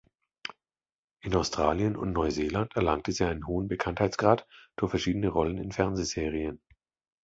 In 1.19 1.35
Australien 1.35 1.95
und 1.95 2.13
Neuseeland 2.13 2.75
erlangte 2.75 3.11
sie 3.11 3.23
einen 3.23 3.45
hohen 3.45 3.67
Bekanntheitsgrad 3.67 4.47
durch 4.75 4.89
verschiedene 4.89 5.27
Rollen 5.27 5.59
in 5.59 5.71
Fernsehserien. 5.71 6.59